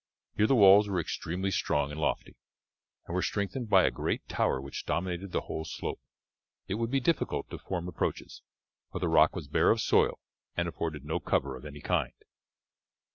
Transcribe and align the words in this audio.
Here 0.35 0.47
the 0.47 0.55
walls 0.55 0.87
were 0.89 0.99
extremely 0.99 1.51
strong 1.51 1.91
and 1.91 2.01
lofty, 2.01 2.35
and 3.05 3.13
were 3.13 3.21
strengthened 3.21 3.69
by 3.69 3.83
a 3.83 3.91
great 3.91 4.27
tower 4.27 4.59
which 4.59 4.83
dominated 4.87 5.31
the 5.31 5.41
whole 5.41 5.63
slope. 5.63 6.01
It 6.67 6.73
would 6.73 6.89
be 6.89 6.99
difficult 6.99 7.51
to 7.51 7.59
form 7.59 7.87
approaches, 7.87 8.41
for 8.91 8.97
the 8.97 9.07
rock 9.07 9.35
was 9.35 9.47
bare 9.47 9.69
of 9.69 9.79
soil 9.79 10.17
and 10.57 10.67
afforded 10.67 11.05
no 11.05 11.19
cover 11.19 11.55
of 11.55 11.65
any 11.65 11.81
kind. 11.81 12.13